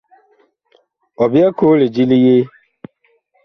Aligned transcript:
Ɔ 1.21 1.25
byɛɛ 1.31 1.49
koo 1.57 1.73
lidi 1.79 2.03
li 2.09 2.17
yee? 2.25 2.43